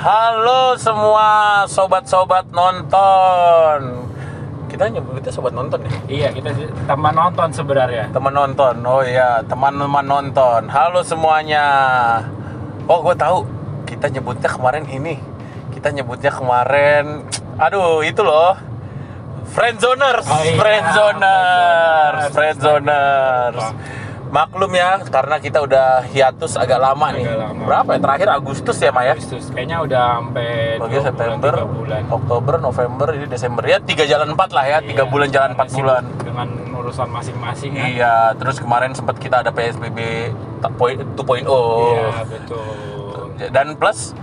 [0.00, 4.08] Halo semua sobat-sobat nonton.
[4.64, 5.92] Kita nyebutnya sobat nonton ya?
[6.08, 6.56] Iya, kita
[6.88, 8.08] teman nonton sebenarnya.
[8.08, 8.80] Teman nonton.
[8.88, 10.72] Oh iya, teman-teman nonton.
[10.72, 11.66] Halo semuanya.
[12.88, 13.44] Oh, gue tahu.
[13.84, 15.20] Kita nyebutnya kemarin ini.
[15.68, 17.28] Kita nyebutnya kemarin
[17.60, 18.56] aduh, itu loh.
[19.52, 22.32] Friendzoners, Oh iya, friendzoners, Friendzoners.
[22.32, 23.99] friendzoners.
[24.30, 27.26] Maklum ya, karena kita udah hiatus agak lama nih.
[27.26, 27.62] Agak lama.
[27.66, 27.98] Berapa ya?
[27.98, 29.12] Terakhir Agustus ya, Maya?
[29.12, 29.50] Agustus.
[29.50, 30.48] Kayaknya udah sampai
[30.78, 32.02] Bagi dua September, bulan, tiga bulan.
[32.08, 35.68] Oktober, November, ini Desember ya tiga jalan empat lah ya, tiga Iya, bulan jalan empat
[35.74, 36.02] bulan.
[36.22, 37.86] Dengan urusan masing-masing kan.
[37.90, 39.98] Iya, terus kemarin sempat kita ada PSBB
[40.58, 43.50] ta- point- 2.0 Iya, betul.
[43.50, 44.14] dan plus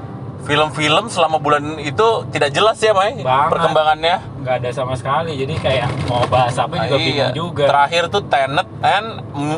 [0.47, 3.51] film-film selama bulan itu tidak jelas ya, Mai, Banget.
[3.51, 4.15] perkembangannya.
[4.41, 5.35] Nggak ada sama sekali.
[5.35, 7.63] Jadi kayak mau bahas apa juga Ah, bingung juga.
[7.67, 9.07] Terakhir tuh Tenet and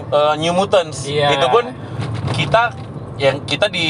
[0.10, 1.06] uh, New Mutants.
[1.06, 1.38] Iya.
[1.38, 1.70] Itu pun
[2.34, 2.74] kita
[3.20, 3.86] yang kita di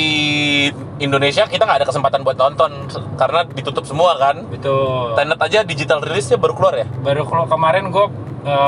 [0.99, 4.43] Indonesia kita nggak ada kesempatan buat nonton karena ditutup semua kan.
[4.51, 5.15] Betul.
[5.15, 6.87] Tenet aja digital rilisnya baru keluar ya?
[6.99, 8.05] Baru kalau kemarin gue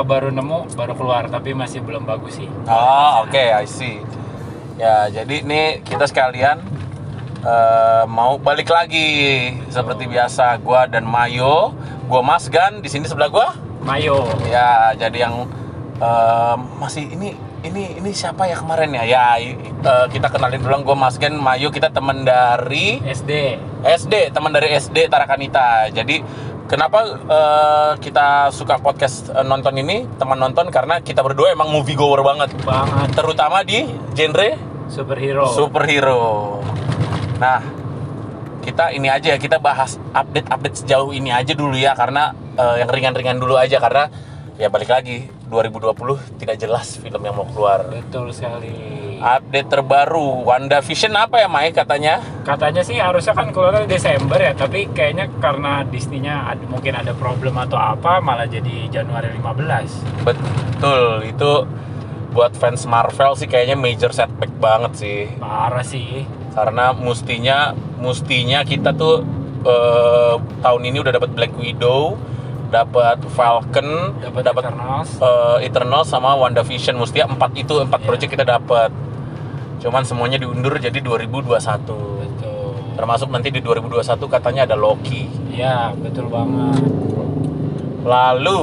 [0.08, 2.48] baru nemu, baru keluar, tapi masih belum bagus sih.
[2.68, 4.00] Oh, oke, I see.
[4.78, 6.62] Ya, jadi ini kita sekalian
[7.42, 9.10] eh, mau balik lagi
[9.68, 11.74] seperti biasa gua dan Mayo,
[12.06, 13.48] gua Mas Gan di sini sebelah gua.
[13.82, 14.22] Mayo.
[14.46, 15.50] Ya, jadi yang
[15.98, 19.04] eh, masih ini ini ini siapa ya kemarin ya?
[19.06, 23.58] Ya, eh, kita kenalin dulu gua Mas Gan, Mayo kita teman dari SD.
[23.82, 25.90] SD, teman dari SD Tarakanita.
[25.90, 26.22] Jadi
[26.66, 31.94] kenapa eh, kita suka podcast eh, nonton ini, teman nonton karena kita berdua emang movie
[31.94, 33.10] goer banget Banget.
[33.14, 34.58] terutama di genre
[34.92, 35.48] Superhero.
[35.48, 36.22] superhero.
[37.42, 37.58] Nah,
[38.62, 43.42] kita ini aja kita bahas update-update sejauh ini aja dulu ya karena eh, yang ringan-ringan
[43.42, 44.06] dulu aja karena
[44.62, 47.90] ya balik lagi 2020 tidak jelas film yang mau keluar.
[47.90, 49.02] Betul sekali.
[49.22, 52.22] Update terbaru WandaVision apa ya Mai katanya?
[52.46, 57.54] Katanya sih harusnya kan keluar Desember ya, tapi kayaknya karena Disney-nya ada, mungkin ada problem
[57.58, 60.26] atau apa malah jadi Januari 15.
[60.26, 61.52] Betul, itu
[62.34, 65.20] buat fans Marvel sih kayaknya major setback banget sih.
[65.38, 66.26] Parah sih.
[66.52, 69.24] Karena mustinya mustinya kita tuh
[69.62, 72.18] eh, tahun ini udah dapat Black Widow,
[72.68, 75.10] dapat Falcon, Dapat dapat Eternals.
[75.18, 76.96] eh, Eternal sama WandaVision.
[76.96, 78.08] Mustinya empat itu empat Iya.
[78.08, 78.90] project kita dapat.
[79.80, 81.94] Cuman semuanya diundur jadi 2021.
[82.22, 82.74] Betul.
[82.94, 85.26] Termasuk nanti di 2021 katanya ada Loki.
[85.52, 86.82] Iya, betul banget.
[88.02, 88.60] Lalu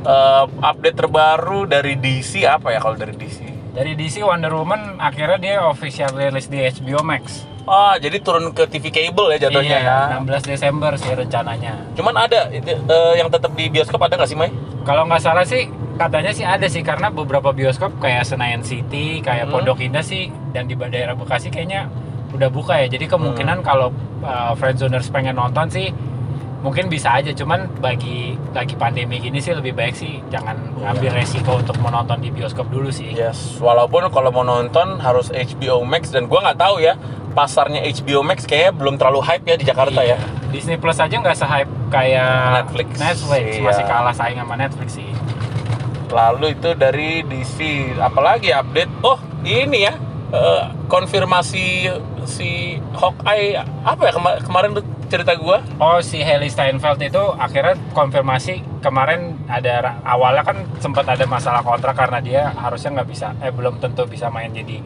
[0.00, 3.39] eh, update terbaru dari DC apa ya kalau dari DC?
[3.70, 7.46] Dari DC Wonder Woman akhirnya dia official rilis di HBO Max.
[7.64, 10.18] Ah, jadi turun ke TV cable ya jatuhnya Iya, ya.
[10.18, 11.86] 16 Desember sih rencananya.
[11.94, 14.50] Cuman ada itu, eh, yang tetap di bioskop ada nggak sih, Mai?
[14.82, 19.46] Kalau nggak salah sih katanya sih ada sih karena beberapa bioskop kayak Senayan City, kayak
[19.46, 19.54] Hmm.
[19.54, 21.86] Pondok Indah sih dan di daerah Bekasi kayaknya
[22.32, 22.90] udah buka ya.
[22.90, 23.12] Jadi Hmm.
[23.20, 25.94] kemungkinan kalau uh, friendzoners pengen nonton sih
[26.60, 27.30] mungkin bisa aja.
[27.30, 30.92] Cuman bagi lagi pandemi gini sih lebih baik sih jangan Iya.
[30.92, 33.10] ngambil resiko untuk menonton di bioskop dulu sih.
[33.10, 36.94] Yes, walaupun kalau mau nonton harus HBO Max dan gua nggak tahu ya
[37.30, 40.14] pasarnya HBO Max kayaknya belum terlalu hype ya di Jakarta Iya.
[40.14, 40.18] ya.
[40.50, 42.88] Disney Plus aja nggak se-hype kayak Netflix.
[42.98, 43.62] Netflix Iya.
[43.62, 45.10] masih kalah saing sama Netflix sih.
[46.10, 47.56] Lalu itu dari DC,
[47.96, 48.90] apalagi update?
[49.00, 49.94] Oh ini ya
[50.30, 51.86] eh, konfirmasi
[52.24, 52.50] si
[52.92, 54.70] Hawkeye apa ya kema- kemarin
[55.10, 55.58] cerita gua?
[55.76, 61.98] Oh si Haley Steinfeld itu akhirnya konfirmasi kemarin ada awalnya kan sempat ada masalah kontrak
[61.98, 64.78] karena dia harusnya nggak bisa eh belum tentu bisa main jadi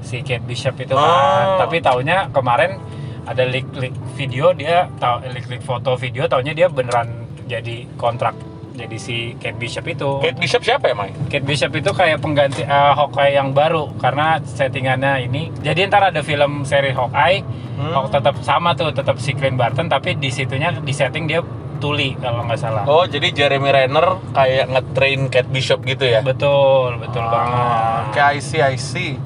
[0.00, 1.04] si Kate Bishop itu Oh.
[1.04, 1.68] kan.
[1.68, 2.80] Tapi taunya kemarin
[3.26, 7.10] ada leak leak video dia tahu leak leak foto video taunya dia beneran
[7.44, 8.32] jadi kontrak
[8.76, 10.20] jadi si Kate Bishop itu.
[10.20, 10.94] Kate Bishop siapa ya?
[11.26, 15.48] Kate Bishop itu kayak pengganti eh, Hawkeye yang baru karena settingannya ini.
[15.58, 17.42] Jadi ntar ada film seri Hawkeye,
[17.76, 17.92] Hmm.
[17.92, 21.44] Hawk tetap sama tuh, tetap si Clint Barton tapi di situnya di setting dia
[21.76, 22.88] tuli kalau nggak salah.
[22.88, 26.24] Oh, jadi Jeremy Renner kayak ngetrain Kate Bishop gitu ya?
[26.24, 27.60] Betul, betul Ah, banget.
[28.08, 29.20] Oke, I see, I see.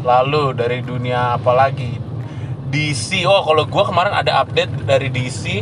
[0.00, 1.92] Lalu dari dunia apa lagi?
[2.66, 3.20] DC.
[3.24, 5.60] Oh, kalau gua kemarin ada update dari DC.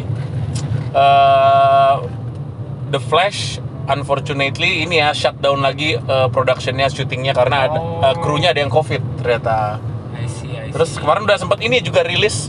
[0.88, 1.94] eh,
[2.88, 8.00] The Flash, unfortunately ini ya shutdown lagi eh, productionnya, syutingnya karena ada Oh.
[8.02, 9.76] eh, krunya ada yang covid ternyata.
[10.12, 10.72] I see, I see.
[10.72, 12.48] Terus kemarin udah sempat ini juga rilis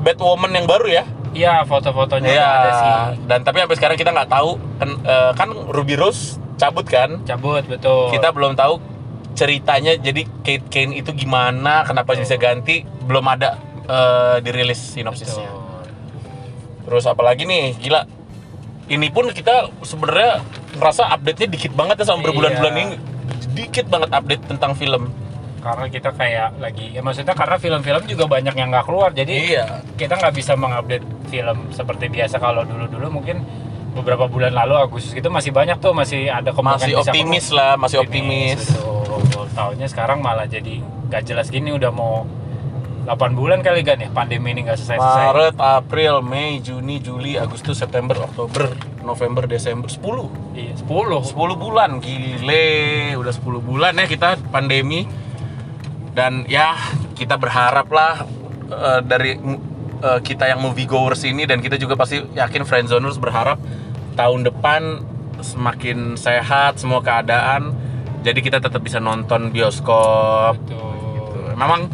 [0.00, 1.04] Batwoman yang baru ya.
[1.32, 2.44] Iya, foto-fotonya Iya.
[2.44, 2.92] ada sih.
[3.24, 7.22] Dan tapi sampai sekarang kita nggak tahu kan, eh, kan Ruby Rose cabut kan.
[7.24, 8.10] Cabut, betul.
[8.10, 8.78] kita belum tahu
[9.32, 15.82] ceritanya jadi Kate Kane itu gimana kenapa bisa ganti belum ada eh, dirilis sinopsisnya Betul.
[16.84, 18.04] terus apalagi nih gila
[18.92, 20.44] ini pun kita sebenarnya
[20.74, 22.78] merasa update nya dikit banget ya sama berbulan-bulan Iya.
[22.78, 22.94] ini
[23.52, 25.08] dikit banget update tentang film
[25.58, 29.66] karena kita kayak lagi ya maksudnya karena film-film juga banyak yang nggak keluar jadi Iya.
[29.94, 33.40] kita nggak bisa mengupdate film seperti biasa kalau dulu-dulu mungkin
[33.92, 38.00] beberapa bulan lalu Agustus gitu masih banyak tuh masih ada kemungkinan Masih optimis lah, masih
[38.00, 38.60] optimis.
[38.72, 39.44] betul.
[39.52, 42.24] tahunnya sekarang malah jadi gak jelas gini udah mau
[43.02, 44.08] 8 bulan kali kan ya?
[44.14, 45.26] Pandemi ini nggak selesai-selesai.
[45.26, 48.70] Maret, April, Mei, Juni, Juli, Agustus, September, Oktober,
[49.02, 50.54] November, Desember 10.
[50.54, 52.70] iya 10 10 bulan gile.
[53.18, 55.10] Udah 10 bulan ya kita pandemi.
[56.12, 56.78] Dan ya
[57.18, 58.22] kita berharap lah
[58.70, 59.34] eh, dari
[59.98, 63.58] eh, kita yang movie goers ini dan kita juga pasti yakin friendzoners berharap
[64.14, 65.02] tahun depan
[65.42, 67.74] semakin sehat semua keadaan.
[68.22, 70.54] Jadi kita tetap bisa nonton bioskop.
[70.54, 70.90] Betul.
[71.52, 71.84] memang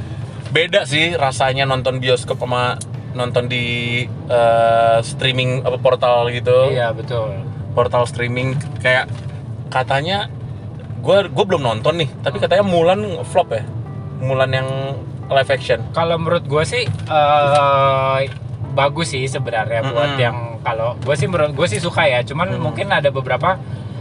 [0.48, 2.80] beda sih rasanya nonton bioskop sama
[3.12, 3.64] nonton di
[4.08, 7.32] eh, streaming apa portal gitu iya betul
[7.72, 9.08] portal streaming kayak
[9.68, 10.28] katanya
[10.98, 13.62] gue gue belum nonton nih tapi katanya Mulan flop ya
[14.18, 14.68] Mulan yang
[15.28, 18.20] live action Kalau menurut gue sih eh,
[18.72, 20.20] bagus sih sebenarnya buat Mm-mm.
[20.20, 22.20] yang kalau gue sih menurut gue sih suka ya.
[22.22, 22.60] Cuman Mm.
[22.60, 23.58] mungkin ada beberapa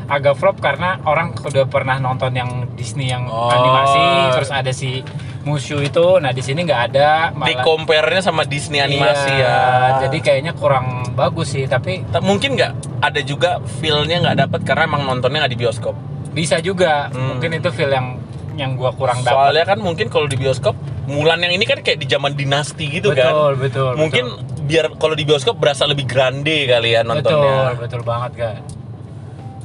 [0.07, 3.49] agak flop karena orang udah pernah nonton yang Disney yang Oh.
[3.49, 4.03] animasi,
[4.33, 5.01] terus ada si
[5.47, 6.19] Mushu itu.
[6.19, 7.31] Nah di sini nggak ada.
[7.31, 9.57] di compare-nya sama Disney animasi Iya, ya
[10.03, 11.63] Jadi kayaknya kurang bagus sih.
[11.63, 15.95] Tapi Ta- mungkin nggak ada juga feel-nya nggak dapet karena emang nontonnya nggak di bioskop
[16.35, 17.07] bisa juga.
[17.09, 17.39] Hmm.
[17.39, 18.19] Mungkin itu feel yang
[18.57, 19.37] yang gue kurang dapat.
[19.37, 20.73] soalnya kan mungkin kalau di bioskop
[21.07, 23.91] Mulan yang ini kan kayak di zaman dinasti gitu kan betul, betul.
[23.95, 24.25] mungkin
[24.67, 28.55] biar kalau di bioskop berasa lebih grande kali ya betul, nontonnya betul, betul banget kan.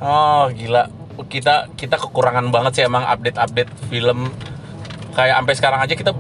[0.03, 0.87] Oh gila,
[1.27, 4.31] kita kita kekurangan banget sih emang update-update film.
[5.13, 6.13] Kayak sampai sekarang aja kita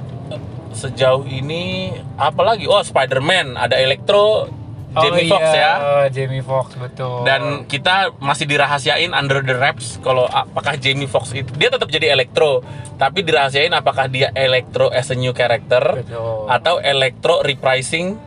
[0.72, 2.64] sejauh ini apa lagi?
[2.64, 4.48] Oh Spider-Man, ada Electro,
[4.92, 5.72] Jamie oh, Foxx iya, ya.
[6.12, 7.24] Jamie Foxx betul.
[7.24, 12.12] Dan kita masih dirahasiain under the wraps kalau apakah Jamie Foxx itu dia tetap jadi
[12.12, 12.60] Electro,
[13.00, 16.48] tapi dirahasiain apakah dia Electro as a new character Betul.
[16.48, 18.20] atau Electro reprising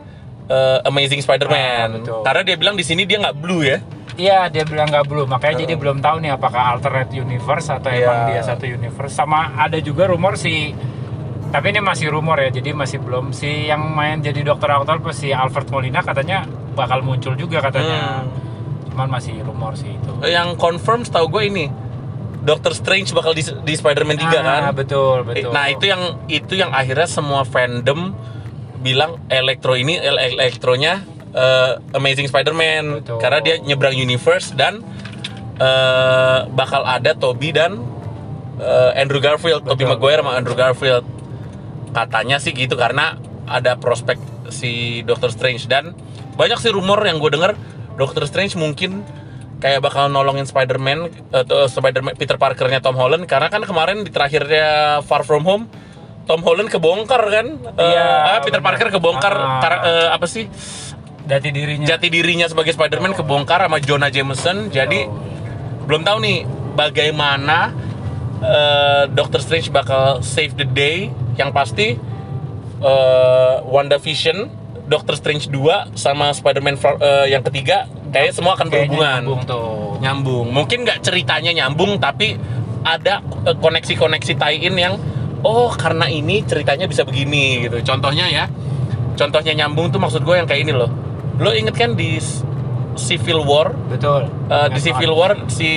[0.46, 1.88] eh, Amazing Ah, Spider-Man.
[2.02, 2.20] betul.
[2.26, 3.78] Karena dia bilang di sini dia nggak blue ya.
[4.16, 5.28] Iya dia bilang nggak belum.
[5.28, 8.00] Makanya jadi belum tahu nih apakah alternate universe atau Iya.
[8.02, 9.12] emang dia satu universe.
[9.12, 10.72] Sama ada juga rumor si
[11.46, 13.30] tapi ini masih rumor ya jadi masih belum.
[13.30, 18.24] Si yang main jadi dokter Octopus si Alfred Molina katanya bakal muncul juga katanya.
[18.24, 18.44] Hmm.
[18.88, 20.08] cuman masih rumor sih itu.
[20.22, 21.68] Yang confirm setahu gue ini
[22.40, 24.60] Doctor Strange bakal di, di Spider-Man 3 kan?
[24.62, 25.52] Ah, betul betul.
[25.52, 28.16] nah itu yang itu yang akhirnya semua fandom
[28.78, 31.04] bilang elektro ini el- elektronya
[31.36, 32.84] eh, Amazing Spider-Man.
[33.04, 33.18] Betul.
[33.20, 34.80] karena dia nyebrang universe dan
[35.60, 37.78] eh, bakal ada Toby dan
[38.58, 39.62] eh, Andrew Garfield.
[39.64, 41.04] Betul, Maguire betul, sama Andrew Garfield.
[41.92, 43.16] Katanya sih gitu karena
[43.46, 44.18] ada prospek
[44.50, 45.94] si Doctor Strange dan
[46.34, 47.54] banyak sih rumor yang gue denger
[47.96, 49.00] Doctor Strange mungkin
[49.56, 53.24] kayak bakal nolongin Spider-Man atau Spider-Man Peter Parkernya Tom Holland.
[53.24, 55.64] Karena kan kemarin di terakhirnya Far From Home
[56.26, 57.46] Tom Holland kebongkar kan?
[57.78, 58.04] Iya,
[58.36, 58.58] ah, Peter.
[58.58, 59.32] Parker kebongkar.
[59.32, 59.62] Ah.
[59.62, 60.50] kar- eh, apa sih
[61.26, 61.86] jati dirinya.
[61.86, 64.70] Jati dirinya sebagai Spider-Man kebongkar sama Jonah Jameson.
[64.70, 65.04] Jadi
[65.84, 66.38] belum tahu nih
[66.78, 67.74] bagaimana
[68.40, 71.10] eh, Doctor Strange bakal save the day.
[71.36, 71.86] Yang pasti
[72.80, 74.48] eh, WandaVision
[74.86, 79.20] Doctor Strange 2 sama Spider-Man eh, yang ketiga kayaknya semua akan berhubungan.
[79.26, 79.98] nyambung tuh.
[80.00, 80.46] Nyambung.
[80.54, 82.38] Mungkin nggak ceritanya nyambung tapi
[82.86, 84.94] ada koneksi-koneksi tie-in yang
[85.42, 87.82] oh karena ini ceritanya bisa begini gitu.
[87.82, 88.46] Contohnya ya
[89.16, 91.05] contohnya nyambung tuh maksud gue yang kayak ini loh
[91.36, 92.16] lo inget kan di
[92.94, 95.10] Civil War betul Eh, di Civil.
[95.10, 95.70] War si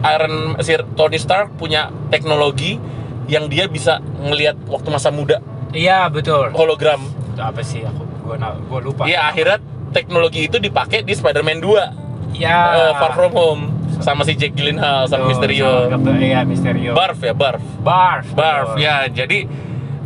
[0.00, 2.80] Iron si Tony Stark punya teknologi
[3.26, 5.38] yang dia bisa ngelihat waktu masa muda
[5.70, 7.04] iya betul hologram.
[7.28, 9.58] Itu apa sih aku gua gua lupa Iya akhirnya
[9.90, 13.62] teknologi itu dipakai di Spider-Man 2 ya eh, Far From Home
[14.00, 15.92] sama si Jake Gyllenhaal sama Mysterio.
[15.92, 17.60] dokter- iya Misterio Barf ya Barf.
[17.78, 18.80] Barf Barf betul.
[18.80, 19.04] ya.
[19.06, 19.44] Jadi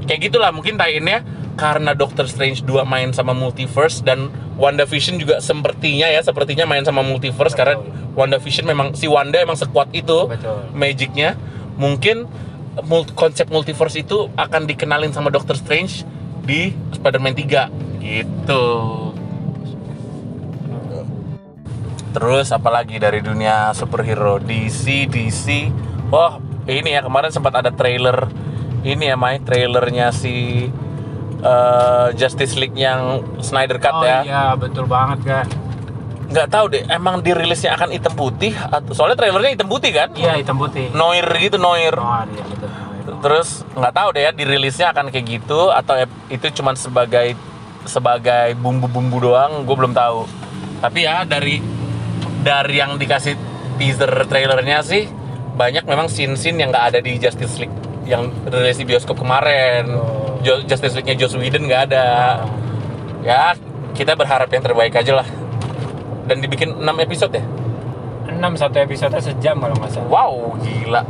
[0.02, 1.22] kayak gitulah mungkin tie-innya
[1.54, 7.02] karena Doctor Strange 2 main sama multiverse dan WandaVision juga sepertinya ya sepertinya main sama
[7.06, 7.58] multiverse Betul.
[7.62, 7.74] karena
[8.14, 10.70] WandaVision memang si Wanda emang sekuat itu Betul.
[10.74, 11.38] magicnya.
[11.74, 12.26] Mungkin
[12.86, 16.06] mul- konsep multiverse itu akan dikenalin sama Doctor Strange
[16.42, 17.70] di Spider-Man 3
[18.02, 18.66] gitu.
[22.14, 24.38] Terus apalagi dari dunia superhero?
[24.38, 25.66] DC DC
[26.14, 26.38] wah
[26.70, 28.30] ini ya kemarin sempat ada trailer.
[28.84, 30.68] Ini ya Mai trailernya si
[31.44, 34.20] eh, Justice League yang Snyder Cut oh ya.
[34.24, 35.46] iya betul banget kan
[36.24, 40.08] nggak tahu deh emang dirilisnya akan hitam putih atau soalnya trailernya hitam putih kan?
[40.16, 40.88] Iya hitam putih.
[40.96, 41.94] Noir gitu noir.
[41.94, 42.68] Oh iya betul
[43.24, 45.96] terus nggak tahu deh ya dirilisnya akan kayak gitu atau
[46.28, 47.32] itu cuman sebagai
[47.88, 50.28] sebagai bumbu-bumbu doang gue belum tahu.
[50.80, 51.60] Tapi ya dari
[52.44, 53.36] dari yang dikasih
[53.80, 55.08] teaser trailernya sih
[55.56, 57.72] banyak memang scene-scene yang nggak ada di Justice League
[58.04, 59.88] yang rilis di bioskop kemarin.
[59.92, 60.36] Oh.
[60.44, 62.06] Justice League-nya Joss Whedon nggak ada.
[63.24, 63.56] Ya,
[63.92, 65.28] kita berharap yang terbaik aja lah.
[66.24, 67.44] Dan dibikin 6 episode ya?
[68.28, 70.08] 6 satu episode sejam kalau nggak salah.
[70.08, 71.02] Wow, gila.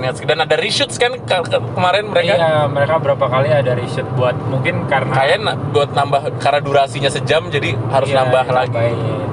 [0.00, 2.32] Dan ada reshoots kan ke- ke- kemarin mereka?
[2.32, 7.10] Iya, mereka berapa kali ada reshoot buat mungkin karena Kayaknya na- buat nambah karena durasinya
[7.12, 8.72] sejam jadi harus Iya, nambah lagi.
[8.72, 9.28] ditambahin.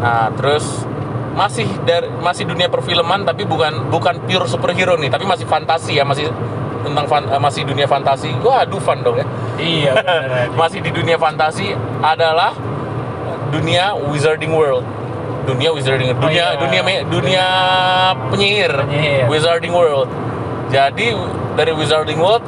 [0.00, 0.84] Nah, terus
[1.30, 6.04] masih dari masih dunia perfilman tapi bukan bukan pure superhero nih, tapi masih fantasi ya,
[6.04, 6.26] masih
[6.80, 8.32] tentang fan- eh, masih dunia fantasi.
[8.40, 9.26] Wah, aduh fun dong ya.
[9.56, 9.92] Iya,
[10.60, 11.70] masih di dunia fantasi
[12.00, 12.56] adalah
[13.50, 14.84] dunia Wizarding World.
[15.40, 16.58] Dunia Wizarding Oh, dunia iya.
[16.58, 17.44] dunia me- dunia
[18.30, 18.72] penyihir.
[18.86, 19.24] Penyihir.
[19.26, 20.08] Wizarding World.
[20.70, 21.10] Jadi
[21.54, 22.44] dari Wizarding World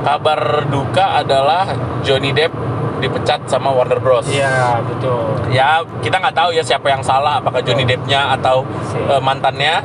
[0.00, 2.54] kabar duka adalah Johnny Depp
[3.00, 4.24] dipecat sama Warner Bros.
[4.26, 5.48] Iya, betul.
[5.48, 8.96] Ya kita nggak tahu ya siapa yang salah, apakah Johnny Depp-nya atau Si.
[8.96, 9.80] eh, mantannya,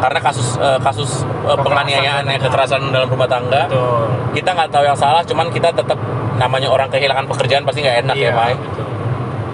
[0.00, 3.68] karena kasus eh, kasus Kekerasan penganiayaan ya dalam- kekerasan dalam rumah tangga.
[3.68, 4.04] Betul.
[4.32, 5.96] Kita nggak tahu yang salah, cuman kita tetap
[6.34, 8.54] namanya orang kehilangan pekerjaan pasti nggak enak ya, Iya, Mai.
[8.54, 8.86] betul.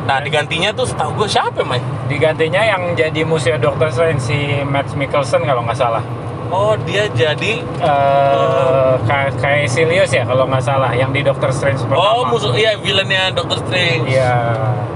[0.00, 1.78] Nah digantinya tuh setahu gue siapa, Mai?
[2.06, 6.02] Digantinya yang jadi musuh Doctor Strange si Matt Mikkelsen kalau nggak salah.
[6.50, 11.80] Oh dia jadi Eh, kayak kayak Silius ya kalau nggak salah yang di Doctor Strange
[11.80, 12.10] pertama.
[12.12, 14.04] oh musuh iya villainnya Doctor Strange.
[14.06, 14.34] Iya.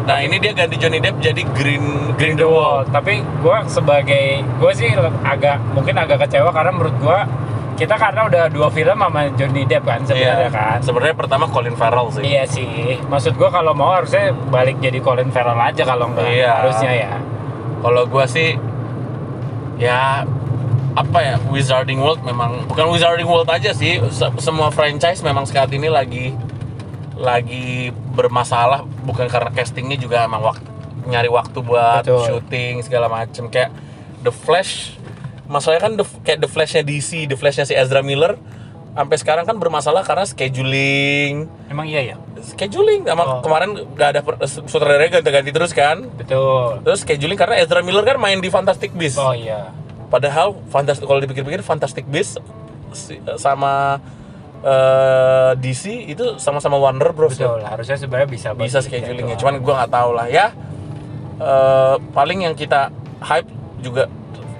[0.02, 1.84] Nah ini dia ganti Johnny Depp jadi Green
[2.14, 2.82] Green the Wall.
[2.84, 4.90] Tapi gue sebagai gue sih
[5.22, 7.18] agak mungkin agak kecewa karena menurut gue
[7.74, 10.78] kita karena udah dua film sama Johnny Depp kan sebenarnya kan.
[10.78, 12.22] Sebenarnya pertama Colin Farrell sih.
[12.24, 12.98] Iya sih.
[13.04, 16.50] Maksud gue kalau mau harusnya balik jadi Colin Farrell aja kalau nggak Iya.
[16.60, 17.12] harusnya ya.
[17.78, 18.56] Kalau gua sih
[19.76, 20.22] ya
[20.94, 25.66] apa ya Wizarding World memang bukan Wizarding World aja sih se- semua franchise memang saat
[25.68, 26.30] ini lagi
[27.14, 30.66] lagi bermasalah bukan karena castingnya juga emang waktu
[31.04, 32.22] nyari waktu buat Betul.
[32.24, 33.70] syuting segala macem kayak
[34.20, 34.96] The Flash
[35.44, 38.38] masalahnya kan the, kayak The Flashnya DC The Flashnya si Ezra Miller
[38.94, 42.16] sampai sekarang kan bermasalah karena scheduling Emang iya ya.
[42.40, 43.42] scheduling sama Oh.
[43.42, 46.78] kemarin gak ada sutradaranya ganti-ganti terus kan Betul.
[46.80, 49.18] Terus scheduling karena Ezra Miller kan main di Fantastic Beasts.
[49.18, 49.74] Oh iya.
[50.14, 52.38] Padahal Fantastic kalau dipikir-pikir Fantastic Beasts
[52.92, 53.98] si- sama
[54.62, 57.34] eh, DC itu sama-sama Warner Bros.
[57.34, 57.60] Betul.
[57.60, 59.34] Harusnya sebenarnya bisa Bisa schedulingnya.
[59.34, 59.42] jadwal.
[59.42, 60.46] Cuman gua nggak tahu lah ya.
[61.34, 62.88] Eh, paling yang kita
[63.20, 63.50] hype
[63.82, 64.06] juga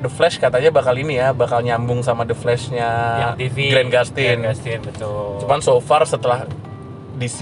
[0.02, 4.36] The Flash katanya bakal ini ya, bakal nyambung sama The Flash-nya yang TV Grant Gustin.
[4.36, 5.40] Grant Gustin betul.
[5.40, 6.44] Cuman so far setelah
[7.14, 7.38] DC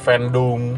[0.00, 0.74] fandom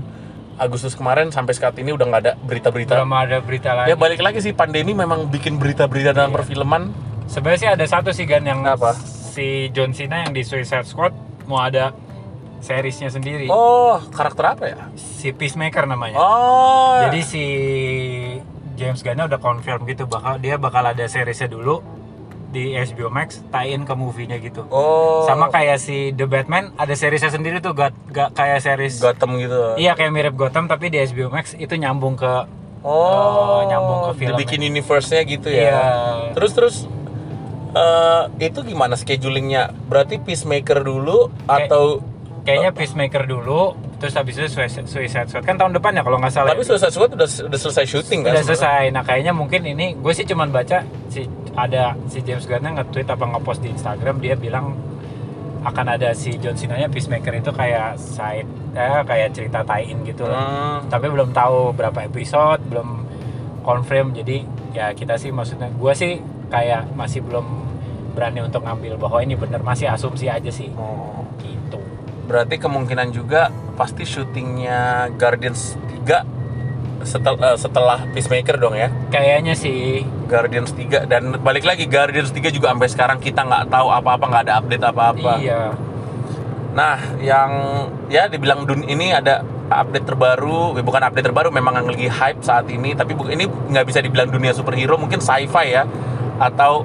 [0.57, 3.93] Agustus kemarin sampai saat ini udah nggak ada berita-berita belum ada berita lagi.
[3.93, 6.37] Ya balik lagi sih pandemi memang bikin berita-berita dalam Iya.
[6.41, 6.83] perfilman.
[7.27, 8.97] Sebenarnya sih ada satu sih Gan yang Apa?
[9.37, 11.13] si John Cena yang di Suicide Squad
[11.45, 11.93] mau ada
[12.59, 13.53] seriesnya sendiri.
[13.53, 14.79] Oh, karakter apa ya?
[14.97, 16.17] Si Peacemaker namanya.
[16.17, 17.05] Oh.
[17.05, 17.45] Jadi si
[18.77, 21.81] James Gunn udah confirm gitu bakal dia bakal ada seriesnya dulu
[22.47, 24.65] di HBO Max tie-in ke movie-nya gitu.
[24.69, 25.25] Oh.
[25.25, 29.75] Sama kayak si The Batman ada seriesnya sendiri tuh gak, gak kayak series Gotham gitu.
[29.77, 32.47] Iya kayak mirip Gotham tapi di HBO Max itu nyambung ke
[32.81, 35.59] Oh, Eh, nyambung ke film Dibikin universe-nya gitu ya.
[35.67, 35.85] Iya.
[36.33, 36.77] Terus terus
[37.73, 39.75] eh itu gimana schedulingnya?
[39.91, 41.85] Berarti Peacemaker dulu Kayak- atau
[42.47, 46.33] kayaknya Peacemaker dulu terus habis itu Suicide, Suicide Squad kan tahun depan ya kalau nggak
[46.33, 46.53] salah.
[46.53, 46.69] tapi ya?
[46.69, 48.33] Suicide Squad udah udah selesai syuting kan?
[48.33, 48.61] udah sebenarnya?
[48.61, 48.83] selesai.
[48.93, 51.25] Nah kayaknya mungkin ini gue sih cuman baca si
[51.57, 54.77] ada si James Gunn nge-tweet apa nge-post di Instagram dia bilang
[55.65, 60.23] akan ada si John Cena-nya Peacemaker itu kayak side eh, kayak cerita tie-in gitu.
[60.23, 60.87] Hmm.
[60.87, 63.03] Tapi belum tahu berapa episode, belum
[63.63, 64.15] confirm.
[64.15, 67.43] Jadi ya kita sih maksudnya gue sih kayak masih belum
[68.15, 71.27] berani untuk ngambil bahwa ini bener masih asumsi aja sih Oh.
[71.41, 71.81] gitu.
[72.27, 76.27] Berarti kemungkinan juga pasti syutingnya Guardians 3
[77.07, 78.91] setel- eh, setelah Peacemaker dong ya.
[79.09, 83.89] Kayaknya sih Guardians 3 dan balik lagi Guardians 3 juga sampai sekarang kita nggak tahu
[83.95, 85.33] apa-apa nggak ada update apa-apa.
[85.39, 85.71] iya.
[86.77, 87.51] Nah, yang
[88.13, 92.45] ya dibilang dun ini ada update terbaru, eh, bukan update terbaru, memang yang lagi hype
[92.45, 95.83] saat ini, tapi ini nggak bisa dibilang dunia superhero, mungkin sci-fi ya,
[96.37, 96.85] atau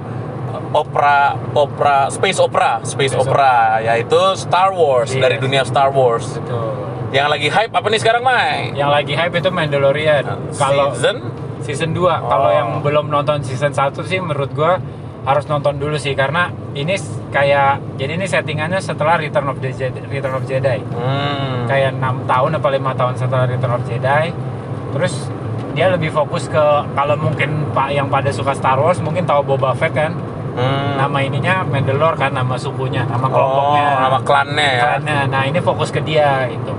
[0.72, 1.18] opera,
[1.52, 5.22] opera, space opera, space, Space opera, yaitu Star Wars Iya.
[5.22, 6.36] dari dunia Star Wars.
[6.36, 6.72] Betul.
[7.10, 8.72] Yang lagi hype apa nih sekarang, Mai?
[8.72, 10.24] Yang lagi hype itu Mandalorian.
[10.52, 11.16] Kalau season
[11.60, 12.52] season 2, kalau Oh.
[12.52, 14.80] yang belum nonton season 1 sih menurut gua
[15.22, 16.98] harus nonton dulu sih karena ini
[17.30, 20.82] kayak jadi ini settingannya setelah Return of the Jedi, Return of Jedi.
[20.82, 21.70] hmm.
[21.70, 24.34] Kayak enam tahun apa lima tahun setelah Return of Jedi.
[24.90, 25.30] Terus
[25.72, 29.72] dia lebih fokus ke kalau mungkin Pak yang pada suka Star Wars mungkin tahu Boba
[29.72, 30.10] Fett kan.
[30.52, 31.00] Hmm.
[31.00, 33.84] Nama ininya Mandalore kan nama sukunya, nama oh, kelompoknya.
[34.04, 34.82] nama klannya ya.
[34.84, 35.18] Klannya.
[35.32, 36.72] Nah, ini fokus ke dia itu.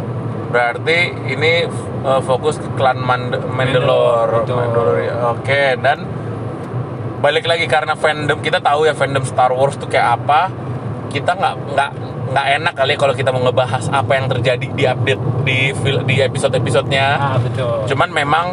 [0.53, 0.98] Berarti
[1.34, 1.65] ini
[2.06, 4.46] uh, fokus ke klan Mand- Mandalore.
[4.46, 4.58] Betul.
[4.62, 5.13] Mandalore, ya.
[5.34, 6.06] Oke, dan
[7.20, 10.51] balik lagi karena fandom kita tahu ya fandom Star Wars tuh kayak apa.
[11.13, 11.92] kita nggak nggak
[12.34, 15.70] nggak enak kali kalau kita mau ngebahas apa yang terjadi di update di
[16.10, 18.46] di episode episodenya ah betul cuman memang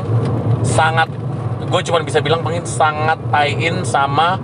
[0.61, 1.09] sangat
[1.65, 4.37] gue cuman bisa bilang pengen sangat tie in sama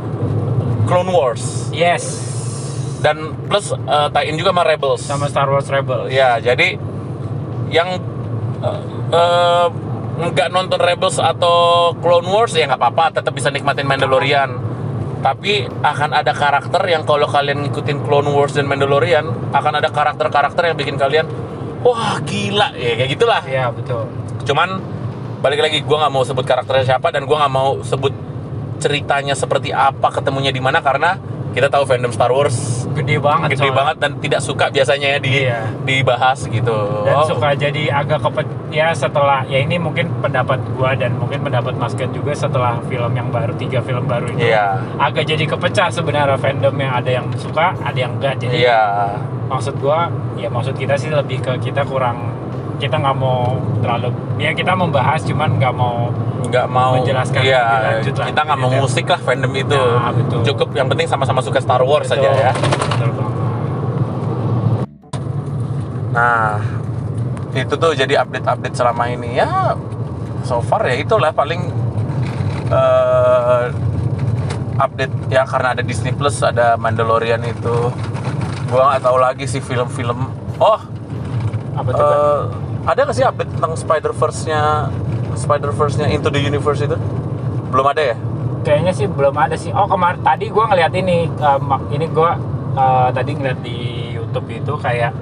[0.87, 1.69] Clone Wars.
[1.75, 2.23] Yes.
[3.02, 5.02] Dan plus eh, tie in juga sama Rebels.
[5.02, 6.09] Sama Star Wars Rebels.
[6.09, 6.78] Ya jadi
[7.69, 7.99] yang
[8.62, 9.66] eh, eh,
[10.16, 14.62] nggak nonton Rebels atau Clone Wars ya nggak apa-apa tetap bisa nikmatin Mandalorian.
[15.21, 20.71] Tapi akan ada karakter yang kalau kalian ngikutin Clone Wars dan Mandalorian akan ada karakter-karakter
[20.71, 21.26] yang bikin kalian
[21.83, 22.73] wah gila.
[22.78, 23.43] Ya kayak gitulah.
[23.43, 24.07] Iya betul.
[24.47, 24.81] Cuman
[25.43, 28.11] balik lagi gue nggak mau sebut karakternya siapa dan gue nggak mau sebut
[28.76, 31.16] ceritanya seperti apa ketemunya di mana karena
[31.50, 33.76] kita tahu fandom Star Wars gede banget gede soalnya.
[33.80, 35.61] banget dan tidak suka biasanya ya di Iya.
[35.88, 36.78] dibahas gitu.
[37.09, 41.40] Dan Oh, suka jadi agak kepet ya setelah ya ini mungkin pendapat gua dan mungkin
[41.40, 44.85] pendapat Mas Ken juga setelah film yang baru tiga film baru itu iya.
[45.00, 48.37] agak jadi kepecah sebenarnya fandom yang ada yang suka ada yang enggak.
[48.37, 49.16] Jadi iya.
[49.49, 52.37] maksud gua ya maksud kita sih lebih ke kita kurang
[52.76, 56.12] kita nggak mau terlalu ya kita membahas cuman nggak mau
[56.47, 58.80] nggak mau Menjelaskan iya lanjut lah, kita nggak mau gitu.
[58.80, 60.40] musik lah fandom itu Nah, betul.
[60.45, 62.23] cukup yang penting sama-sama suka Star Wars Betul.
[62.23, 63.35] saja ya Betul banget.
[66.12, 66.56] Nah,
[67.52, 69.76] itu tuh jadi update-update selama ini ya.
[70.42, 71.61] So far ya itulah paling
[72.66, 73.64] eh,
[74.76, 77.92] update ya karena ada Disney Plus, ada Mandalorian itu.
[78.66, 80.33] Gua nggak tahu lagi sih film-film.
[80.56, 80.80] Oh,
[81.75, 82.65] apa tuh Bang?
[82.87, 84.87] Ada nggak sih update tentang Spider Verse-nya,
[85.35, 86.95] Spider Verse-nya Into the Universe itu?
[87.69, 88.16] Belum ada ya?
[88.62, 92.35] kayaknya sih belum ada sih oh kemarin tadi gua ngeliat ini mak- ini gua
[92.73, 93.78] eh, tadi ngeliat di
[94.11, 95.14] YouTube itu kayak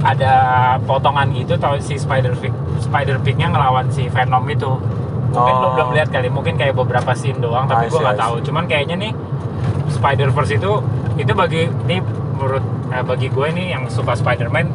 [0.00, 0.32] ada
[0.80, 4.80] potongan gitu tahu si Spider Pig Spider Pig-nya ngelawan si Venom itu
[5.28, 5.72] mungkin lo Oh.
[5.74, 9.12] belum lihat kali mungkin kayak beberapa scene doang tapi gua nggak tahu cuman kayaknya nih
[9.90, 10.72] Spider Verse itu
[11.16, 12.00] itu bagi ini
[12.32, 14.72] menurut eh, bagi gue nih yang suka Spider-Man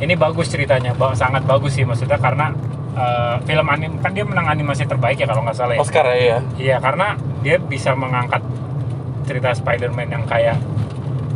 [0.00, 2.50] ini bagus ceritanya ba- sangat bagus sih maksudnya karena
[2.92, 6.38] eh, film anim kan dia menang animasi terbaik ya kalau nggak salah ya Oscar ya?
[6.56, 8.40] Iya, karena dia bisa mengangkat
[9.24, 10.58] cerita Spider-Man yang kayak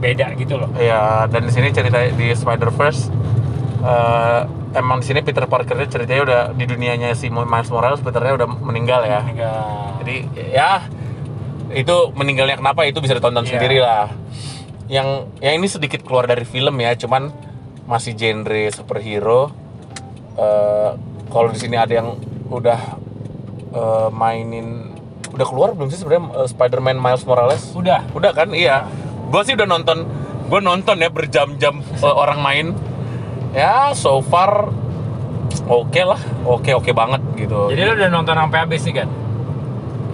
[0.01, 0.69] beda gitu loh.
[0.75, 3.09] Iya, dan di sini cerita di Spider Verse
[4.75, 9.01] emang di sini Peter Parker ceritanya udah di dunianya si Miles Morales Peternya udah meninggal
[9.05, 9.21] ya.
[9.23, 9.63] Meninggal.
[10.03, 10.17] Jadi
[10.51, 10.71] ya
[11.71, 13.51] itu meninggalnya kenapa itu bisa ditonton Iya.
[13.51, 14.11] sendiri lah.
[14.85, 17.31] Yang yang ini sedikit keluar dari film ya, cuman
[17.85, 19.53] masih genre superhero.
[20.35, 20.91] Eh,
[21.31, 22.17] kalau di sini ada yang
[22.51, 22.81] udah
[23.75, 24.95] eh, mainin
[25.35, 27.63] udah keluar belum sih sebenarnya eh, Spider-Man Miles Morales?
[27.77, 28.07] Udah.
[28.17, 28.51] Udah kan?
[28.55, 28.89] Iya.
[29.31, 30.07] Gue sih udah nonton.
[30.45, 32.67] Gue nonton ya berjam-jam eh, orang main.
[33.55, 34.73] Ya, so far
[35.71, 36.21] oke lah.
[36.43, 37.71] Oke oke banget gitu.
[37.71, 39.09] Jadi lo udah nonton sampai habis nih kan?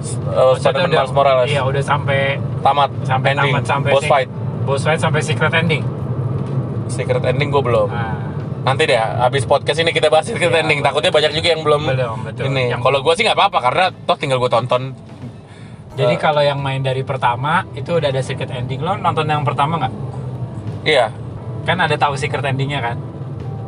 [0.01, 4.29] Maksudnya Spider-Man Miles Morales Iya, udah sampai tamat sampai ending tamat sampai boss fight.
[4.65, 5.85] Boss fight sampai secret ending.
[6.91, 7.89] Secret ending gue belum.
[7.89, 8.15] Nah,
[8.61, 10.85] Nanti deh, habis podcast ini kita bahas secret Iya, ending.
[10.85, 11.81] Takutnya banyak juga yang belum.
[11.87, 12.45] Belum, betul.
[12.47, 12.77] Ini.
[12.77, 14.83] Yang- Kalau gue sih nggak apa-apa karena toh tinggal gue tonton.
[15.91, 16.19] jadi Eh.
[16.19, 18.79] kalau yang main dari pertama itu udah ada secret ending.
[18.79, 19.93] Lo nonton yang pertama nggak?
[20.83, 21.07] Iya.
[21.63, 22.97] Kan ada tahu secret endingnya kan?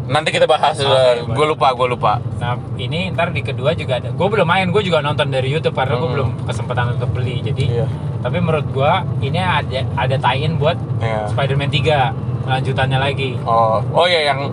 [0.02, 0.76] Nanti kita bahas.
[0.76, 1.24] Oke, boleh.
[1.30, 2.12] gue lupa, gue lupa.
[2.36, 4.10] Nah ini ntar di kedua juga ada.
[4.10, 6.14] Gue belum main, gue juga nonton dari YouTube karena gue Hmm.
[6.14, 7.40] belum kesempatan untuk beli.
[7.40, 7.86] Jadi, Iya.
[8.18, 11.26] tapi menurut gue ini ada ada tie-in buat Iya.
[11.28, 11.96] Spider-Man 3
[12.46, 13.38] lanjutannya lagi.
[13.46, 14.52] Oh, oh ya yang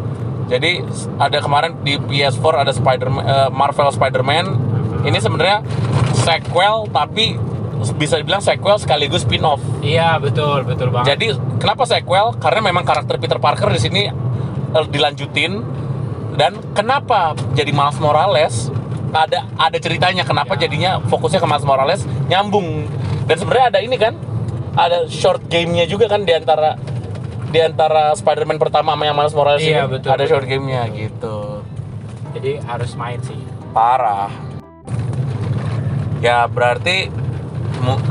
[0.50, 0.82] jadi
[1.22, 3.10] ada kemarin di PS4 ada Spider
[3.54, 4.46] Marvel Spider-Man.
[5.06, 5.62] Ini sebenarnya
[6.18, 7.38] sequel tapi
[7.96, 9.62] bisa dibilang sequel sekaligus spin-off.
[9.80, 11.16] Iya betul betul banget.
[11.16, 11.28] Jadi
[11.62, 12.36] kenapa sequel?
[12.42, 14.02] Karena memang karakter Peter Parker di sini
[14.76, 15.64] eh, dilanjutin
[16.36, 18.56] dan kenapa jadi Miles Morales
[19.10, 20.68] ada ada ceritanya kenapa Ya.
[20.70, 22.86] jadinya fokusnya ke Miles Morales nyambung
[23.26, 24.14] dan sebenarnya ada ini kan
[24.78, 26.78] ada short game-nya juga kan di antara
[27.50, 30.82] di antara Spider-Man pertama sama yang Miles Morales Iya, ini betul, ada betul, short game-nya
[30.90, 31.66] gitu
[32.32, 33.42] Jadi harus main sih.
[33.70, 34.30] parah
[36.20, 37.08] ya berarti
[37.80, 38.02] mu-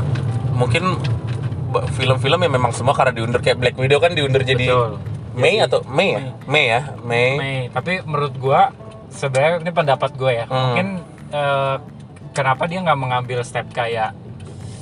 [0.55, 0.97] mungkin
[1.93, 4.91] film-film yang memang semua karena diundur kayak Black Widow kan diundur jadi Betul.
[5.35, 7.59] Mei Jadi- atau Mei ya Mei ya Mei, Mei.
[7.69, 8.61] Tapi menurut gue
[9.09, 10.45] sebenarnya ini pendapat gue ya.
[10.45, 10.57] Hmm.
[10.73, 10.87] Mungkin
[11.29, 11.75] eh,
[12.31, 14.17] kenapa dia nggak mengambil step kayak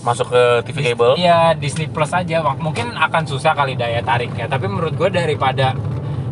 [0.05, 1.13] masuk ke TV cable?
[1.17, 2.43] Iya Disney Plus aja.
[2.57, 4.45] Mungkin akan susah kali daya tariknya.
[4.49, 5.73] Tapi menurut gue daripada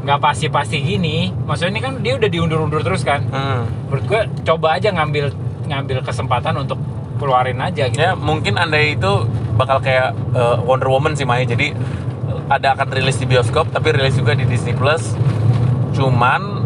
[0.05, 3.25] nggak pasti-pasti gini maksudnya ini kan dia udah diundur-undur terus kan.
[3.25, 3.65] Hmm.
[3.89, 5.33] menurut gue coba aja ngambil
[5.65, 6.77] ngambil kesempatan untuk
[7.17, 7.97] keluarin aja gitu.
[7.97, 9.25] Ya mungkin andai itu
[9.57, 11.49] bakal kayak eh, Wonder Woman sih Mai.
[11.49, 11.73] Jadi
[12.45, 15.17] ada akan rilis di bioskop tapi rilis juga di Disney Plus.
[15.97, 16.61] Cuman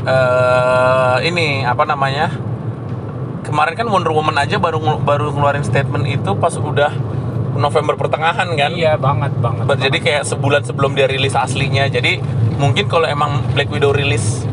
[0.00, 2.32] eh ini apa namanya
[3.50, 6.94] kemarin kan Wonder Woman aja baru baru ngeluarin statement itu pas udah
[7.52, 8.70] November pertengahan kan.
[8.70, 9.66] Iya banget banget.
[9.80, 11.84] Jadi kayak sebulan sebelum dia rilis aslinya.
[11.86, 12.22] Jadi
[12.56, 14.46] mungkin kalau emang Black Widow rilis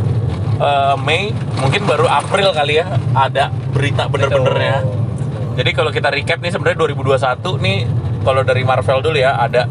[0.57, 4.81] eh, Mei, mungkin baru April kali ya ada berita bener-benernya.
[5.53, 7.77] Jadi kalau kita recap nih sebenarnya 2021 nih
[8.21, 9.65] kalau dari Marvel dulu ya ada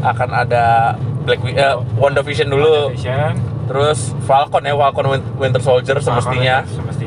[0.00, 3.34] akan ada Black Wi- eh, WandaVision dulu, Vision,
[3.66, 6.62] terus Falcon ya Falcon Win- Winter Soldier semestinya.
[6.64, 6.97] semestinya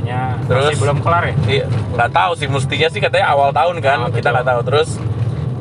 [0.44, 1.36] Terus- masih belum kelar ya.
[1.48, 4.60] Iya, nggak tahu sih mestinya sih katanya awal tahun kan, Ah, kita nggak tahu.
[4.64, 4.90] Terus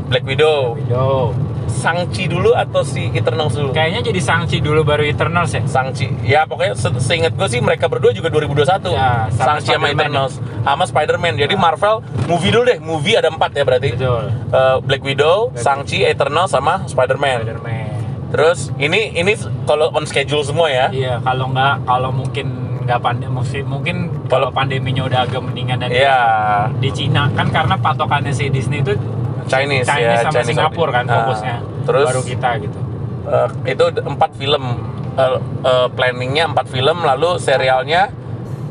[0.06, 1.32] Black Widow, Widow.
[1.70, 3.70] Shang-Chi dulu atau si Eternals dulu?
[3.70, 5.62] Kayaknya jadi Shang-Chi dulu baru Eternals ya.
[5.62, 6.06] Shang-Chi.
[6.20, 8.90] Ya pokoknya se seinget gue sih mereka berdua juga 2021.
[8.90, 9.86] Ya, sama Shang-Chi sama.
[9.88, 10.34] Eternals.
[10.60, 11.38] Sama Spider-Man.
[11.38, 11.60] Jadi Ya.
[11.60, 12.78] Marvel movie dulu deh.
[12.82, 13.94] Movie ada empat ya berarti.
[13.94, 14.34] Betul.
[14.50, 17.46] Eh, Black Widow, Black Shang-Chi, Eternals sama Spider-Man.
[17.46, 17.86] Spider-Man.
[18.30, 19.34] Terus ini ini
[19.64, 20.86] kalau on schedule semua ya.
[20.90, 22.46] Iya, kalau nggak kalau mungkin
[22.90, 23.31] nggak pandemi
[23.62, 26.20] mungkin kalau pandeminya udah agak mendingan dan Iya.
[26.76, 28.98] di Cina kan karena patokannya si Disney itu
[29.46, 31.57] Chinese, Chinese ya, sama Chinese Singapura kan Ah, fokusnya.
[31.83, 32.79] terus baru kita gitu.
[33.26, 34.64] eh, itu empat film
[35.11, 38.14] Eh, eh, planningnya empat film lalu serialnya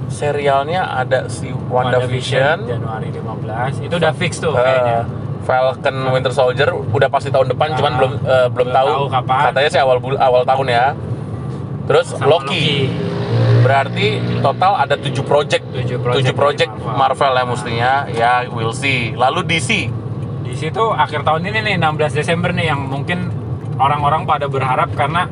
[0.10, 3.86] serialnya ada si WandaVision, Januari 15.
[3.86, 5.00] Itu udah fix tuh eh, kayaknya.
[5.44, 9.06] Falcon Winter Soldier udah pasti tahun depan, cuman Ah, belum eh, belum belum tahu, tahu
[9.12, 9.42] kapan.
[9.52, 10.86] Katanya sih awal awal tahun ya.
[11.86, 12.88] Terus Sama Loki.
[13.60, 14.08] Berarti
[14.39, 16.98] total ada tujuh project, Tujuh project tujuh project dari Marvel.
[16.98, 17.32] Marvel.
[17.32, 17.91] ya mestinya.
[18.10, 19.12] Ya, we'll see.
[19.13, 19.69] Lalu DC.
[20.41, 23.30] Di situ akhir tahun ini nih 16 Desember nih yang mungkin
[23.76, 25.30] orang-orang pada berharap karena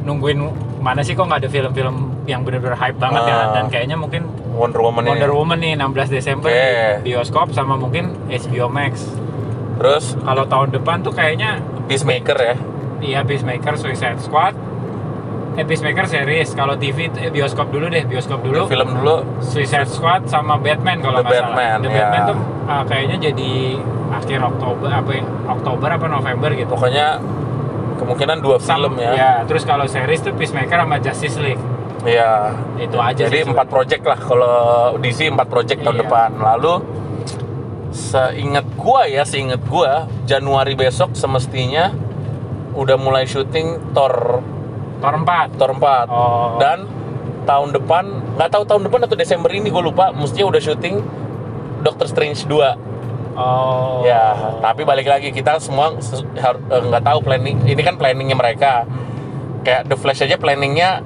[0.00, 0.38] nungguin
[0.78, 3.52] mana sih kok nggak ada film-film yang bener-bener hype banget ya Ah.
[3.52, 5.10] dan kayaknya mungkin Wonder Woman ini.
[5.10, 6.64] Wonder Woman nih 16 Desember di
[7.06, 9.04] bioskop sama mungkin HBO Max.
[9.76, 12.54] Terus Kalau tahun depan tuh kayaknya Peacemaker ya.
[13.00, 14.54] iya Peacemaker, Suicide Squad,
[15.58, 16.54] eh Peacemaker series.
[16.54, 18.70] Kalau TV eh, bioskop dulu deh, bioskop dulu.
[18.70, 21.54] Film dulu Suicide Squad sama Batman kalau nggak salah.
[21.56, 21.96] Batman, The ya.
[21.98, 22.38] Batman tuh
[22.70, 23.52] uh, kayaknya jadi
[24.10, 25.24] akhir Oktober apa ya?
[25.46, 26.70] Oktober apa November gitu.
[26.70, 27.18] pokoknya
[27.98, 29.44] kemungkinan dua film Sam- ya.
[29.44, 31.62] terus kalau series tuh Peacemaker sama Justice League.
[32.00, 32.56] Iya.
[32.80, 34.56] Itu aja Jadi empat project lah kalau
[34.96, 36.02] DC empat project tahun Iya.
[36.06, 36.30] depan.
[36.40, 36.74] Lalu
[37.90, 41.90] seingat gua ya, seingat gua Januari besok semestinya
[42.72, 44.40] udah mulai syuting Thor
[45.00, 45.56] Thor 4.
[45.56, 46.56] Thor 4 Oh.
[46.60, 46.84] dan
[47.42, 48.04] tahun depan
[48.36, 50.12] nggak tahu tahun depan atau Desember ini gue lupa.
[50.12, 51.00] Mestinya udah syuting
[51.80, 52.88] Doctor Strange 2
[53.30, 54.04] Oh.
[54.04, 58.84] ya tapi balik lagi kita semua eh, nggak tahu planning ini kan planningnya mereka.
[59.60, 61.00] Kayak The Flash aja planningnya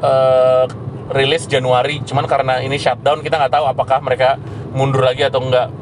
[0.00, 0.64] eh,
[1.08, 2.04] rilis Januari.
[2.04, 4.36] Cuman karena ini shutdown kita nggak tahu apakah mereka
[4.76, 5.72] mundur lagi atau enggak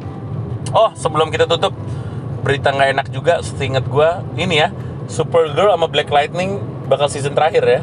[0.71, 1.75] oh sebelum kita tutup
[2.43, 4.71] berita nggak enak juga seingat gua ini ya.
[5.07, 7.81] Supergirl sama Black Lightning bakal season terakhir ya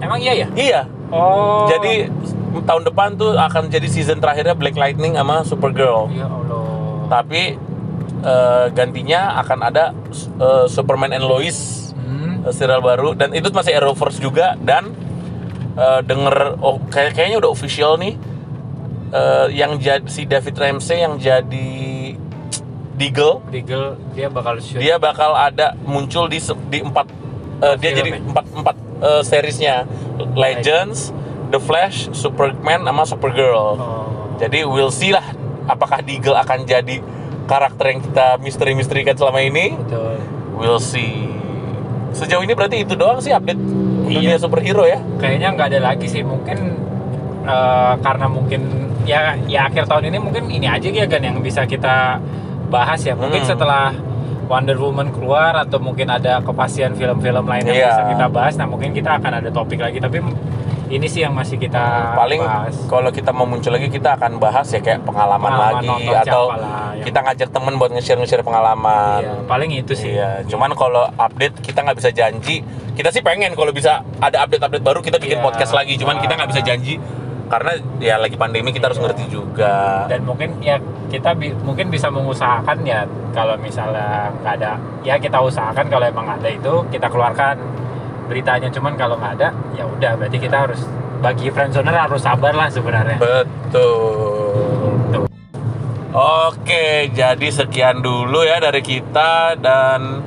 [0.00, 0.48] Emang iya ya?
[0.52, 1.66] iya Oh.
[1.66, 2.06] jadi
[2.62, 7.10] tahun depan tuh akan jadi season terakhirnya Black Lightning sama Supergirl Ya Allah.
[7.10, 7.58] tapi
[8.20, 9.84] eh, gantinya akan ada
[10.36, 12.42] eh, Superman and Lois Hmm.
[12.42, 14.94] eh, serial baru dan itu masih Arrowverse juga dan
[15.72, 18.14] eh, denger oh kayak kayaknya udah official nih
[19.10, 21.70] eh, yang jadi si David Ramsey yang jadi
[22.92, 24.76] Deagle Deagle dia bakal shoot.
[24.76, 26.38] dia bakal ada muncul di
[26.68, 27.08] di empat
[27.60, 29.84] eh, dia jadi empat empat eh, seriesnya
[30.32, 31.12] Legends,
[31.48, 33.56] The Flash, Superman sama Supergirl.
[33.74, 33.76] Oh.
[34.36, 35.24] Jadi we'll see lah
[35.64, 37.00] apakah Deagle akan jadi
[37.44, 39.74] karakter yang kita misteri-misterikan selama ini.
[39.74, 40.16] Betul.
[40.54, 41.28] We'll see.
[42.10, 43.58] Sejauh ini berarti itu doang sih update
[44.02, 44.38] dunia Iya.
[44.38, 44.98] superhero ya.
[45.16, 46.58] Kayaknya nggak ada lagi sih mungkin
[47.42, 48.60] eh, karena mungkin
[49.02, 52.18] ya ya akhir tahun ini mungkin ini aja ya kan yang bisa kita
[52.68, 53.14] bahas ya.
[53.14, 53.50] Mungkin Hmm.
[53.50, 53.94] setelah
[54.50, 57.88] Wonder Woman keluar atau mungkin ada kepastian film-film lain yang Iya.
[57.88, 58.58] bisa kita bahas.
[58.58, 59.96] Nah mungkin kita akan ada topik lagi.
[59.96, 60.18] Tapi
[60.90, 61.78] ini sih yang masih kita
[62.18, 62.74] Paling bahas.
[62.84, 66.58] kalau kita mau muncul lagi kita akan bahas ya kayak pengalaman, Pengalaman lagi atau lah
[66.92, 69.22] yang- kita ngajak temen buat nge-share nge-share pengalaman.
[69.22, 70.10] Iya, paling itu sih.
[70.12, 72.66] Iya, cuman kalau update kita nggak bisa janji.
[72.90, 75.46] Kita sih pengen kalau bisa ada update-update baru kita bikin Iya.
[75.46, 75.94] podcast lagi.
[75.94, 76.98] Cuman kita nggak bisa janji
[77.50, 79.04] karena ya lagi pandemi kita harus Iya.
[79.04, 80.06] ngerti juga.
[80.06, 85.34] dan mungkin ya kita bi- mungkin bisa mengusahakan ya kalau misalnya nggak ada ya kita
[85.36, 87.58] usahakan kalau emang ada itu kita keluarkan
[88.24, 90.86] beritanya cuman kalau nggak ada ya udah berarti kita harus
[91.18, 95.10] bagi friendzoner harus sabar lah sebenarnya Betul.
[95.10, 95.26] Tuh.
[96.10, 100.22] Oke, jadi sekian dulu ya dari kita dan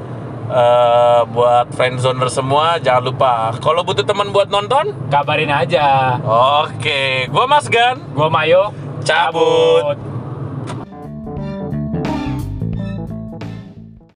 [0.47, 3.33] eh, buat friendzoner semua jangan lupa.
[3.59, 6.17] Kalau butuh teman buat nonton, kabarin aja.
[6.67, 8.71] Oke, gua Mas Gan, gua Mayo.
[9.03, 10.12] Cabut.